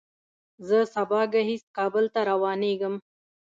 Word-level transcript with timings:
زه 0.67 0.77
سبا 0.93 1.21
ګهیځ 1.33 1.63
کابل 1.77 2.05
ته 2.13 2.19
روانېږم. 2.29 2.95